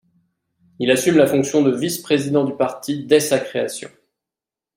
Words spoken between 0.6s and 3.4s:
Il assume la fonction de vice-Président du parti dès sa